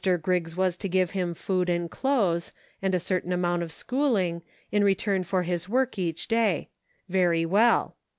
Griggs 0.23 0.55
was 0.57 0.77
to 0.77 0.89
give 0.89 1.11
him 1.11 1.35
food 1.35 1.69
and 1.69 1.91
clothes, 1.91 2.53
and 2.81 2.95
a 2.95 2.99
certain 2.99 3.31
amount 3.31 3.61
of 3.61 3.71
schooling, 3.71 4.41
in 4.71 4.83
return 4.83 5.21
for 5.21 5.43
his 5.43 5.69
work 5.69 5.99
each 5.99 6.27
day. 6.27 6.69
Very 7.07 7.45
well. 7.45 7.95